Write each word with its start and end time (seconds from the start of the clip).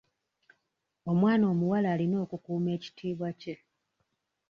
Omwana 1.11 1.45
omuwala 1.53 1.87
alina 1.93 2.15
okukuuma 2.23 2.69
ekitiibwa 2.77 3.29
kye. 3.41 3.55